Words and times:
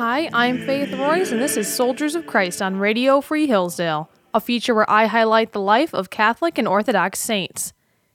Hi, 0.00 0.30
I'm 0.32 0.64
Faith 0.64 0.94
Royce, 0.94 1.30
and 1.30 1.42
this 1.42 1.58
is 1.58 1.68
Soldiers 1.68 2.14
of 2.14 2.26
Christ 2.26 2.62
on 2.62 2.78
Radio 2.78 3.20
Free 3.20 3.46
Hillsdale, 3.46 4.08
a 4.32 4.40
feature 4.40 4.74
where 4.74 4.90
I 4.90 5.04
highlight 5.04 5.52
the 5.52 5.60
life 5.60 5.92
of 5.92 6.08
Catholic 6.08 6.56
and 6.56 6.66
Orthodox 6.66 7.18
saints. 7.18 7.74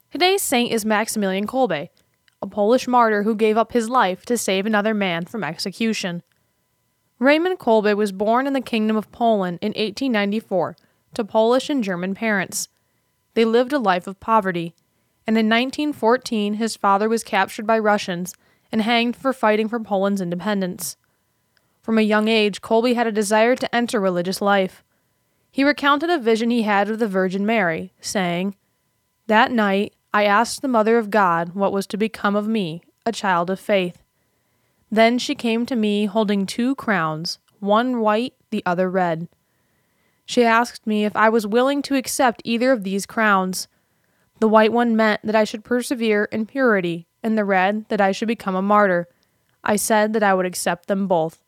Today's 0.10 0.42
saint 0.42 0.72
is 0.72 0.84
Maximilian 0.84 1.46
Kolbe, 1.46 1.90
a 2.42 2.48
Polish 2.48 2.88
martyr 2.88 3.22
who 3.22 3.36
gave 3.36 3.56
up 3.56 3.72
his 3.72 3.88
life 3.88 4.26
to 4.26 4.36
save 4.36 4.66
another 4.66 4.96
man 4.96 5.26
from 5.26 5.44
execution. 5.44 6.24
Raymond 7.20 7.60
Kolbe 7.60 7.96
was 7.96 8.12
born 8.12 8.48
in 8.48 8.54
the 8.54 8.62
Kingdom 8.62 8.98
of 8.98 9.12
Poland 9.12 9.60
in 9.62 9.74
1894 9.74 10.76
to 11.14 11.24
Polish 11.24 11.70
and 11.70 11.84
German 11.84 12.16
parents. 12.16 12.68
They 13.36 13.46
lived 13.46 13.74
a 13.74 13.78
life 13.78 14.08
of 14.08 14.20
poverty, 14.20 14.74
and 15.28 15.38
in 15.38 15.46
1914 15.46 16.56
his 16.56 16.76
father 16.76 17.08
was 17.08 17.24
captured 17.24 17.68
by 17.68 17.78
Russians 17.78 18.34
and 18.72 18.82
hanged 18.82 19.16
for 19.16 19.32
fighting 19.32 19.68
for 19.68 19.80
Poland's 19.80 20.20
independence. 20.20 20.98
From 21.86 22.00
a 22.00 22.02
young 22.02 22.28
age, 22.28 22.64
Kolbe 22.64 22.96
had 22.96 23.06
a 23.06 23.12
desire 23.12 23.56
to 23.56 23.76
enter 23.76 24.00
religious 24.00 24.42
life. 24.42 24.84
He 25.52 25.64
recounted 25.64 26.10
a 26.10 26.18
vision 26.18 26.50
he 26.50 26.64
had 26.64 26.90
of 26.90 26.98
the 26.98 27.08
Virgin 27.08 27.46
Mary, 27.46 27.94
saying, 28.02 28.56
That 29.28 29.52
night 29.52 29.94
I 30.12 30.24
asked 30.24 30.64
the 30.64 30.68
Mother 30.68 30.98
of 30.98 31.12
God 31.12 31.54
what 31.54 31.72
was 31.72 31.86
to 31.86 31.96
become 31.96 32.36
of 32.36 32.48
me, 32.48 32.82
a 33.06 33.12
child 33.12 33.52
of 33.52 33.60
faith. 33.60 34.02
Then 34.90 35.20
she 35.20 35.36
came 35.36 35.68
to 35.68 35.76
me 35.76 36.06
holding 36.08 36.48
two 36.48 36.74
crowns, 36.74 37.38
one 37.60 38.00
white, 38.00 38.34
the 38.50 38.64
other 38.66 38.90
red. 38.90 39.28
She 40.26 40.44
asked 40.44 40.88
me 40.88 41.06
if 41.06 41.16
I 41.16 41.30
was 41.30 41.46
willing 41.46 41.84
to 41.84 41.96
accept 41.96 42.42
either 42.44 42.72
of 42.72 42.84
these 42.84 43.06
crowns. 43.06 43.68
The 44.40 44.50
white 44.50 44.74
one 44.74 44.96
meant 44.96 45.22
that 45.24 45.36
I 45.36 45.44
should 45.44 45.64
persevere 45.64 46.24
in 46.32 46.48
purity, 46.48 47.06
and 47.22 47.38
the 47.38 47.46
red 47.46 47.88
that 47.90 48.02
I 48.02 48.12
should 48.12 48.28
become 48.28 48.56
a 48.56 48.62
martyr. 48.64 49.08
I 49.64 49.76
said 49.76 50.14
that 50.14 50.24
I 50.24 50.34
would 50.34 50.48
accept 50.48 50.88
them 50.88 51.06
both. 51.06 51.45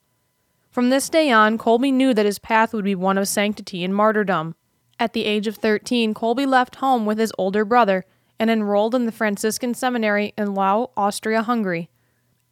From 0.77 0.91
this 0.91 1.09
day 1.09 1.31
on, 1.31 1.57
Kolbe 1.57 1.91
knew 1.91 2.13
that 2.13 2.27
his 2.27 2.37
path 2.37 2.71
would 2.71 2.85
be 2.85 2.93
one 2.93 3.17
of 3.17 3.27
sanctity 3.27 3.83
and 3.83 3.95
martyrdom. 3.95 4.53
At 4.99 5.13
the 5.13 5.25
age 5.25 5.47
of 5.47 5.55
13, 5.55 6.13
Kolbe 6.13 6.45
left 6.45 6.75
home 6.75 7.03
with 7.07 7.17
his 7.17 7.33
older 7.35 7.65
brother 7.65 8.05
and 8.37 8.51
enrolled 8.51 8.93
in 8.93 9.07
the 9.07 9.11
Franciscan 9.11 9.73
seminary 9.73 10.35
in 10.37 10.53
Lau, 10.53 10.91
Austria 10.95 11.41
Hungary. 11.41 11.89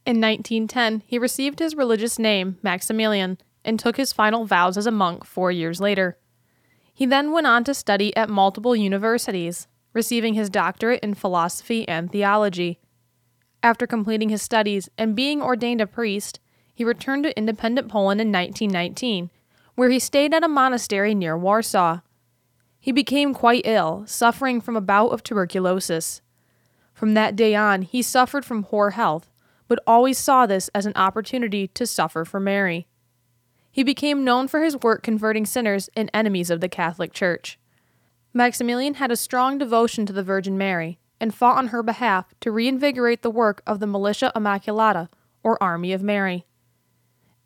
In 0.08 0.20
1910, 0.20 1.04
he 1.06 1.20
received 1.20 1.60
his 1.60 1.76
religious 1.76 2.18
name, 2.18 2.58
Maximilian, 2.64 3.38
and 3.64 3.80
took 3.80 3.96
his 3.96 4.12
final 4.12 4.46
vows 4.46 4.76
as 4.76 4.88
a 4.88 4.92
monk 4.92 5.24
four 5.24 5.52
years 5.52 5.80
later. 5.80 6.18
He 6.96 7.06
then 7.06 7.32
went 7.32 7.46
on 7.46 7.64
to 7.66 7.76
study 7.76 8.16
at 8.18 8.28
multiple 8.28 8.76
universities, 8.76 9.68
receiving 9.94 10.34
his 10.34 10.50
doctorate 10.50 11.04
in 11.04 11.14
philosophy 11.14 11.88
and 11.88 12.12
theology. 12.12 12.80
After 13.62 13.86
completing 13.86 14.30
his 14.30 14.42
studies 14.42 14.90
and 14.98 15.16
being 15.16 15.44
ordained 15.44 15.80
a 15.80 15.86
priest, 15.86 16.40
he 16.76 16.84
returned 16.84 17.24
to 17.24 17.38
independent 17.38 17.88
Poland 17.88 18.20
in 18.20 18.32
1919, 18.32 19.32
where 19.76 19.90
he 19.90 19.98
stayed 19.98 20.34
at 20.34 20.44
a 20.44 20.48
monastery 20.48 21.16
near 21.16 21.38
Warsaw. 21.38 22.02
He 22.80 22.92
became 22.92 23.34
quite 23.34 23.66
ill, 23.66 24.04
suffering 24.06 24.60
from 24.60 24.76
a 24.76 24.82
bout 24.82 25.08
of 25.08 25.24
tuberculosis. 25.24 26.22
From 26.94 27.14
that 27.14 27.36
day 27.36 27.56
on, 27.56 27.82
he 27.82 28.02
suffered 28.02 28.46
from 28.46 28.64
poor 28.64 28.92
health, 28.92 29.32
but 29.68 29.80
always 29.88 30.18
saw 30.18 30.46
this 30.46 30.70
as 30.76 30.86
an 30.86 30.94
opportunity 30.96 31.70
to 31.70 31.88
suffer 31.88 32.26
for 32.26 32.40
Mary. 32.40 32.88
He 33.72 33.84
became 33.84 34.24
known 34.24 34.48
for 34.48 34.62
his 34.62 34.78
work 34.78 35.02
converting 35.02 35.46
sinners 35.46 35.90
and 35.96 36.12
enemies 36.14 36.50
of 36.50 36.62
the 36.62 36.70
Catholic 36.70 37.14
Church. 37.14 37.58
Maximilian 38.34 38.96
had 38.96 39.12
a 39.12 39.18
strong 39.18 39.58
devotion 39.58 40.06
to 40.06 40.14
the 40.14 40.24
Virgin 40.24 40.58
Mary 40.58 41.00
and 41.22 41.34
fought 41.34 41.58
on 41.58 41.68
her 41.68 41.82
behalf 41.82 42.34
to 42.42 42.52
reinvigorate 42.52 43.22
the 43.22 43.32
work 43.32 43.62
of 43.66 43.80
the 43.80 43.88
Militia 43.88 44.32
Immaculata, 44.36 45.08
or 45.42 45.62
Army 45.64 45.94
of 45.94 46.04
Mary. 46.04 46.46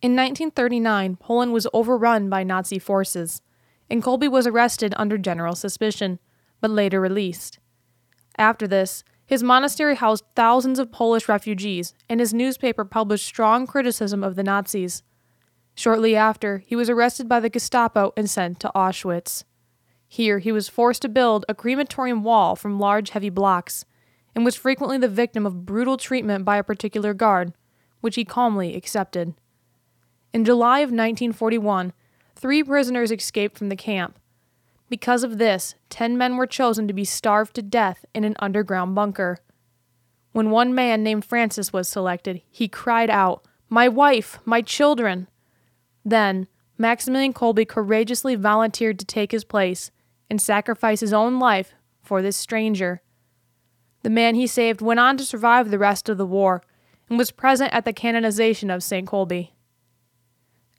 In 0.01 0.11
1939, 0.11 1.17
Poland 1.17 1.51
was 1.51 1.67
overrun 1.73 2.29
by 2.29 2.43
Nazi 2.43 2.79
forces, 2.79 3.41
and 3.89 4.01
Kolbe 4.01 4.31
was 4.31 4.47
arrested 4.47 4.93
under 4.95 5.17
general 5.17 5.55
suspicion, 5.55 6.19
but 6.61 6.71
later 6.71 7.01
released. 7.01 7.59
After 8.37 8.65
this, 8.65 9.03
his 9.25 9.43
monastery 9.43 9.95
housed 9.95 10.23
thousands 10.35 10.79
of 10.79 10.93
Polish 10.93 11.27
refugees, 11.27 11.93
and 12.07 12.21
his 12.21 12.33
newspaper 12.33 12.85
published 12.85 13.25
strong 13.25 13.67
criticism 13.67 14.23
of 14.23 14.37
the 14.37 14.43
Nazis. 14.43 15.03
Shortly 15.75 16.15
after, 16.15 16.59
he 16.59 16.77
was 16.77 16.89
arrested 16.89 17.27
by 17.27 17.41
the 17.41 17.49
Gestapo 17.49 18.13
and 18.15 18.29
sent 18.29 18.61
to 18.61 18.71
Auschwitz. 18.73 19.43
Here, 20.07 20.39
he 20.39 20.53
was 20.53 20.69
forced 20.69 21.01
to 21.01 21.09
build 21.09 21.45
a 21.49 21.53
crematorium 21.53 22.23
wall 22.23 22.55
from 22.55 22.79
large, 22.79 23.09
heavy 23.09 23.29
blocks, 23.29 23.83
and 24.33 24.45
was 24.45 24.55
frequently 24.55 24.97
the 24.97 25.09
victim 25.09 25.45
of 25.45 25.65
brutal 25.65 25.97
treatment 25.97 26.45
by 26.45 26.55
a 26.55 26.63
particular 26.63 27.13
guard, 27.13 27.53
which 27.99 28.15
he 28.15 28.23
calmly 28.23 28.75
accepted. 28.75 29.35
In 30.31 30.45
July 30.45 30.79
of 30.79 30.89
1941, 30.89 31.91
three 32.35 32.63
prisoners 32.63 33.11
escaped 33.11 33.57
from 33.57 33.69
the 33.69 33.75
camp. 33.75 34.19
Because 34.87 35.23
of 35.23 35.37
this, 35.37 35.75
ten 35.89 36.17
men 36.17 36.37
were 36.37 36.47
chosen 36.47 36.87
to 36.87 36.93
be 36.93 37.05
starved 37.05 37.55
to 37.55 37.61
death 37.61 38.05
in 38.13 38.23
an 38.23 38.35
underground 38.39 38.95
bunker. 38.95 39.39
When 40.31 40.51
one 40.51 40.75
man 40.75 41.03
named 41.03 41.25
Francis 41.25 41.73
was 41.73 41.87
selected, 41.87 42.41
he 42.49 42.67
cried 42.67 43.09
out, 43.09 43.43
My 43.69 43.87
wife, 43.87 44.39
my 44.45 44.61
children! 44.61 45.27
Then, 46.05 46.47
Maximilian 46.77 47.33
Kolbe 47.33 47.67
courageously 47.67 48.35
volunteered 48.35 48.99
to 48.99 49.05
take 49.05 49.31
his 49.31 49.43
place 49.43 49.91
and 50.29 50.39
sacrifice 50.39 50.99
his 50.99 51.13
own 51.13 51.39
life 51.39 51.73
for 52.01 52.21
this 52.21 52.37
stranger. 52.37 53.01
The 54.03 54.09
man 54.09 54.35
he 54.35 54.47
saved 54.47 54.81
went 54.81 54.99
on 54.99 55.17
to 55.17 55.25
survive 55.25 55.71
the 55.71 55.79
rest 55.79 56.07
of 56.07 56.17
the 56.17 56.25
war 56.25 56.63
and 57.09 57.17
was 57.17 57.31
present 57.31 57.73
at 57.73 57.83
the 57.83 57.93
canonization 57.93 58.69
of 58.69 58.83
St. 58.83 59.07
Kolbe. 59.07 59.49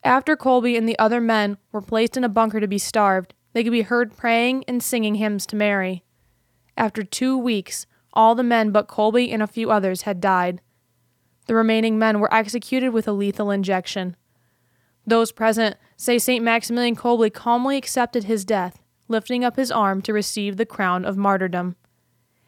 After 0.03 0.35
Kolbe 0.35 0.77
and 0.77 0.89
the 0.89 0.97
other 0.97 1.21
men 1.21 1.57
were 1.71 1.81
placed 1.81 2.17
in 2.17 2.23
a 2.23 2.29
bunker 2.29 2.59
to 2.59 2.67
be 2.67 2.77
starved, 2.77 3.33
they 3.53 3.63
could 3.63 3.71
be 3.71 3.83
heard 3.83 4.17
praying 4.17 4.63
and 4.67 4.81
singing 4.81 5.15
hymns 5.15 5.45
to 5.47 5.55
Mary. 5.55 6.03
After 6.75 7.03
two 7.03 7.37
weeks, 7.37 7.85
all 8.13 8.33
the 8.33 8.43
men 8.43 8.71
but 8.71 8.87
Kolbe 8.87 9.31
and 9.31 9.43
a 9.43 9.47
few 9.47 9.69
others 9.69 10.03
had 10.03 10.19
died. 10.19 10.61
The 11.47 11.55
remaining 11.55 11.99
men 11.99 12.19
were 12.19 12.33
executed 12.33 12.89
with 12.89 13.07
a 13.07 13.11
lethal 13.11 13.51
injection. 13.51 14.15
Those 15.05 15.31
present 15.31 15.77
say 15.97 16.17
St. 16.17 16.43
Maximilian 16.43 16.95
Kolbe 16.95 17.33
calmly 17.33 17.77
accepted 17.77 18.23
his 18.23 18.45
death, 18.45 18.79
lifting 19.07 19.43
up 19.43 19.55
his 19.55 19.71
arm 19.71 20.01
to 20.03 20.13
receive 20.13 20.57
the 20.57 20.65
crown 20.65 21.05
of 21.05 21.17
martyrdom. 21.17 21.75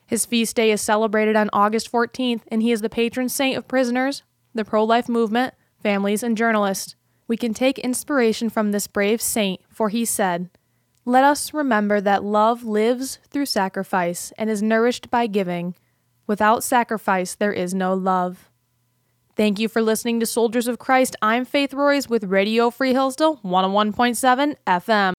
His 0.06 0.26
feast 0.26 0.56
day 0.56 0.72
is 0.72 0.82
celebrated 0.82 1.36
on 1.36 1.50
August 1.54 1.92
14th, 1.92 2.42
and 2.50 2.62
he 2.62 2.72
is 2.72 2.82
the 2.82 2.90
patron 2.90 3.30
saint 3.30 3.58
of 3.58 3.68
prisoners, 3.68 4.24
the 4.54 4.66
pro 4.66 4.84
life 4.84 5.10
movement, 5.10 5.54
families, 5.82 6.24
and 6.24 6.38
journalists. 6.38 6.96
We 7.28 7.38
can 7.38 7.54
take 7.54 7.80
inspiration 7.80 8.50
from 8.50 8.72
this 8.72 8.88
brave 8.88 9.22
saint, 9.22 9.62
for 9.70 9.90
he 9.90 10.06
said, 10.06 10.50
Let 11.06 11.24
us 11.24 11.54
remember 11.54 12.02
that 12.02 12.24
love 12.24 12.64
lives 12.64 13.20
through 13.30 13.46
sacrifice 13.46 14.34
and 14.38 14.50
is 14.50 14.62
nourished 14.62 15.10
by 15.10 15.28
giving. 15.28 15.76
Without 16.28 16.64
sacrifice, 16.64 17.36
there 17.36 17.54
is 17.54 17.74
no 17.74 17.94
love. 17.94 18.50
Thank 19.36 19.60
you 19.60 19.68
for 19.68 19.82
listening 19.82 20.20
to 20.20 20.26
Soldiers 20.26 20.68
of 20.68 20.78
Christ. 20.78 21.16
I'm 21.22 21.44
Faith 21.44 21.74
Royce 21.74 22.08
with 22.08 22.26
Radio 22.26 22.70
Free 22.70 22.94
Hillsdale 22.94 23.38
101.7 23.38 24.56
FM. 24.68 25.13